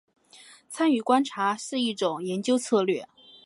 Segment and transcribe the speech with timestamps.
[0.67, 3.07] 参与观察是一种研究策略。